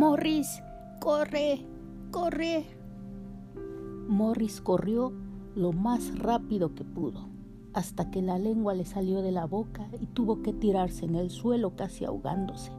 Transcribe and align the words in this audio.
Morris, 0.00 0.62
corre, 0.98 1.66
corre. 2.10 2.64
Morris 4.08 4.62
corrió 4.62 5.12
lo 5.54 5.74
más 5.74 6.18
rápido 6.18 6.74
que 6.74 6.84
pudo, 6.84 7.28
hasta 7.74 8.10
que 8.10 8.22
la 8.22 8.38
lengua 8.38 8.72
le 8.72 8.86
salió 8.86 9.20
de 9.20 9.30
la 9.30 9.44
boca 9.44 9.86
y 10.00 10.06
tuvo 10.06 10.40
que 10.40 10.54
tirarse 10.54 11.04
en 11.04 11.16
el 11.16 11.28
suelo 11.28 11.76
casi 11.76 12.06
ahogándose. 12.06 12.72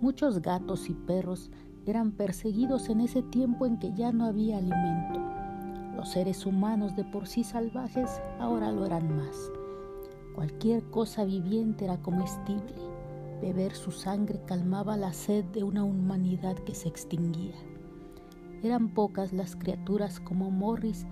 Muchos 0.00 0.40
gatos 0.40 0.88
y 0.88 0.94
perros 0.94 1.50
eran 1.84 2.12
perseguidos 2.12 2.88
en 2.88 3.02
ese 3.02 3.22
tiempo 3.22 3.66
en 3.66 3.78
que 3.78 3.92
ya 3.92 4.10
no 4.10 4.24
había 4.24 4.56
alimento. 4.56 5.20
Los 5.94 6.12
seres 6.12 6.46
humanos 6.46 6.96
de 6.96 7.04
por 7.04 7.26
sí 7.26 7.44
salvajes 7.44 8.22
ahora 8.40 8.72
lo 8.72 8.86
eran 8.86 9.14
más. 9.18 9.36
Cualquier 10.34 10.82
cosa 10.84 11.26
viviente 11.26 11.84
era 11.84 12.00
comestible. 12.00 12.91
Beber 13.42 13.74
su 13.74 13.90
sangre 13.90 14.40
calmaba 14.46 14.96
la 14.96 15.12
sed 15.12 15.44
de 15.46 15.64
una 15.64 15.82
humanidad 15.82 16.54
que 16.60 16.76
se 16.76 16.88
extinguía. 16.88 17.56
Eran 18.62 18.94
pocas 18.94 19.32
las 19.32 19.56
criaturas 19.56 20.20
como 20.20 20.52
Morris 20.52 21.08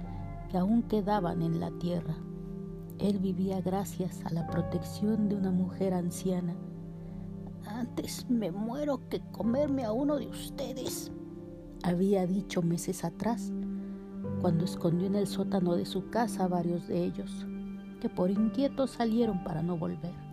que 0.49 0.57
aún 0.57 0.85
quedaban 0.85 1.43
en 1.43 1.59
la 1.59 1.73
tierra. 1.73 2.15
Él 3.01 3.19
vivía 3.19 3.61
gracias 3.61 4.25
a 4.25 4.33
la 4.33 4.47
protección 4.47 5.29
de 5.29 5.35
una 5.35 5.51
mujer 5.51 5.93
anciana. 5.93 6.55
Antes 7.67 8.31
me 8.31 8.53
muero 8.53 9.09
que 9.09 9.21
comerme 9.33 9.83
a 9.83 9.91
uno 9.91 10.17
de 10.17 10.29
ustedes, 10.29 11.11
había 11.83 12.29
dicho 12.29 12.63
meses 12.63 13.05
atrás, 13.05 13.53
cuando 14.41 14.65
escondió 14.67 15.09
en 15.09 15.17
el 15.17 15.27
sótano 15.27 15.75
de 15.75 15.85
su 15.85 16.11
casa 16.11 16.45
a 16.45 16.49
varios 16.49 16.87
de 16.87 17.05
ellos 17.05 17.45
que 18.01 18.09
por 18.09 18.31
inquietos 18.31 18.93
salieron 18.93 19.43
para 19.43 19.63
no 19.63 19.77
volver. 19.77 20.30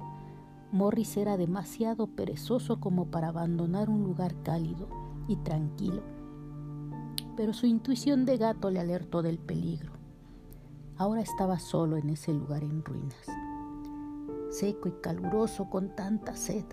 Morris 0.72 1.16
era 1.16 1.38
demasiado 1.38 2.08
perezoso 2.08 2.82
como 2.82 3.06
para 3.06 3.30
abandonar 3.30 3.90
un 3.90 4.04
lugar 4.04 4.36
cálido 4.44 4.90
y 5.28 5.38
tranquilo, 5.38 6.04
pero 7.38 7.54
su 7.54 7.68
intuición 7.68 8.26
de 8.26 8.38
gato 8.38 8.70
le 8.70 8.82
alertó 8.82 9.22
del 9.22 9.40
peligro. 9.40 9.94
Ahora 10.98 11.22
estaba 11.22 11.58
solo 11.60 11.96
en 11.96 12.10
ese 12.10 12.34
lugar 12.34 12.64
en 12.64 12.84
ruinas, 12.84 13.28
seco 14.50 14.90
y 14.90 14.92
caluroso 15.02 15.70
con 15.70 15.96
tanta 15.96 16.36
sed. 16.36 16.66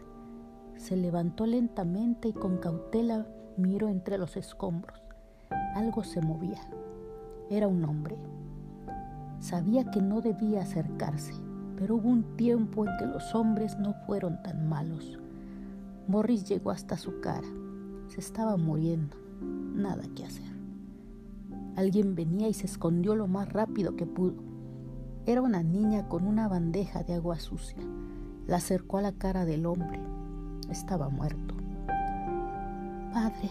Se 0.76 0.96
levantó 0.96 1.46
lentamente 1.46 2.28
y 2.28 2.32
con 2.32 2.58
cautela 2.58 3.28
miró 3.56 3.88
entre 3.88 4.18
los 4.18 4.36
escombros. 4.36 5.00
Algo 5.76 6.02
se 6.02 6.20
movía. 6.20 6.68
Era 7.48 7.68
un 7.68 7.84
hombre. 7.84 8.16
Sabía 9.38 9.84
que 9.90 10.00
no 10.00 10.20
debía 10.20 10.62
acercarse, 10.62 11.34
pero 11.84 11.96
hubo 11.96 12.08
un 12.08 12.34
tiempo 12.38 12.86
en 12.86 12.96
que 12.96 13.04
los 13.04 13.34
hombres 13.34 13.78
no 13.78 13.92
fueron 14.06 14.42
tan 14.42 14.70
malos. 14.70 15.18
Morris 16.08 16.48
llegó 16.48 16.70
hasta 16.70 16.96
su 16.96 17.20
cara. 17.20 17.46
Se 18.08 18.20
estaba 18.20 18.56
muriendo. 18.56 19.18
Nada 19.42 20.02
que 20.16 20.24
hacer. 20.24 20.50
Alguien 21.76 22.14
venía 22.14 22.48
y 22.48 22.54
se 22.54 22.64
escondió 22.64 23.14
lo 23.14 23.26
más 23.26 23.52
rápido 23.52 23.96
que 23.96 24.06
pudo. 24.06 24.42
Era 25.26 25.42
una 25.42 25.62
niña 25.62 26.08
con 26.08 26.26
una 26.26 26.48
bandeja 26.48 27.02
de 27.02 27.12
agua 27.12 27.38
sucia. 27.38 27.82
La 28.46 28.56
acercó 28.56 28.96
a 28.96 29.02
la 29.02 29.12
cara 29.12 29.44
del 29.44 29.66
hombre. 29.66 30.00
Estaba 30.70 31.10
muerto. 31.10 31.54
Padre, 33.12 33.50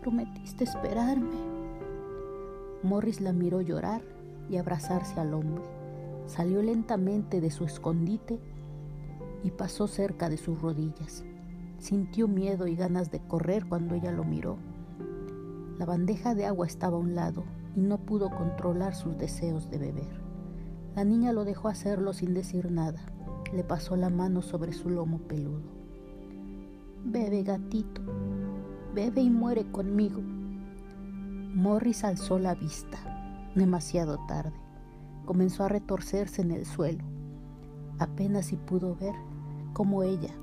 prometiste 0.00 0.64
esperarme. 0.64 1.38
Morris 2.82 3.20
la 3.20 3.32
miró 3.32 3.60
llorar 3.60 4.02
y 4.50 4.56
abrazarse 4.56 5.20
al 5.20 5.34
hombre. 5.34 5.77
Salió 6.28 6.62
lentamente 6.62 7.40
de 7.40 7.50
su 7.50 7.64
escondite 7.64 8.38
y 9.42 9.50
pasó 9.50 9.86
cerca 9.88 10.28
de 10.28 10.36
sus 10.36 10.60
rodillas. 10.60 11.24
Sintió 11.78 12.28
miedo 12.28 12.66
y 12.66 12.76
ganas 12.76 13.10
de 13.10 13.20
correr 13.20 13.66
cuando 13.66 13.94
ella 13.94 14.12
lo 14.12 14.24
miró. 14.24 14.58
La 15.78 15.86
bandeja 15.86 16.34
de 16.34 16.44
agua 16.44 16.66
estaba 16.66 16.98
a 16.98 17.00
un 17.00 17.14
lado 17.14 17.44
y 17.74 17.80
no 17.80 17.96
pudo 17.96 18.28
controlar 18.28 18.94
sus 18.94 19.16
deseos 19.16 19.70
de 19.70 19.78
beber. 19.78 20.20
La 20.94 21.04
niña 21.04 21.32
lo 21.32 21.46
dejó 21.46 21.68
hacerlo 21.68 22.12
sin 22.12 22.34
decir 22.34 22.70
nada. 22.70 23.00
Le 23.54 23.64
pasó 23.64 23.96
la 23.96 24.10
mano 24.10 24.42
sobre 24.42 24.74
su 24.74 24.90
lomo 24.90 25.20
peludo. 25.20 25.62
Bebe, 27.06 27.42
gatito, 27.42 28.02
bebe 28.94 29.22
y 29.22 29.30
muere 29.30 29.70
conmigo. 29.70 30.20
Morris 31.54 32.04
alzó 32.04 32.38
la 32.38 32.54
vista 32.54 32.98
demasiado 33.54 34.18
tarde. 34.28 34.67
Comenzó 35.28 35.62
a 35.64 35.68
retorcerse 35.68 36.40
en 36.40 36.52
el 36.52 36.64
suelo. 36.64 37.04
Apenas 37.98 38.46
si 38.46 38.56
pudo 38.56 38.96
ver 38.96 39.12
cómo 39.74 40.02
ella 40.02 40.34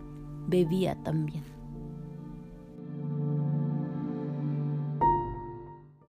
bebía 0.47 0.94
también. 1.01 1.55